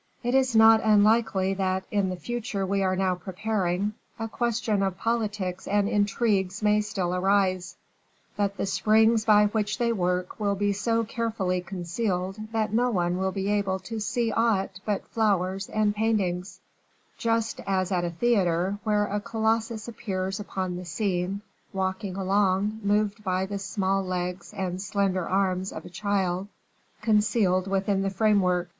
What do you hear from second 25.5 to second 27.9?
of a child concealed